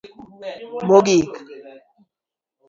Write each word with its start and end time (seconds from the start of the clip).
mogik 0.85 1.19